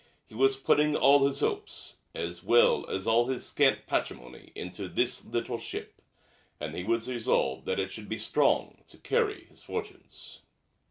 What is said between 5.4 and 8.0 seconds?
ship; and he was resolved that it